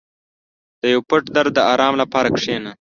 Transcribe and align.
•د 0.81 0.83
یو 0.93 1.01
پټ 1.09 1.23
درد 1.35 1.51
د 1.55 1.59
آرام 1.73 1.93
لپاره 2.01 2.27
کښېنه. 2.35 2.69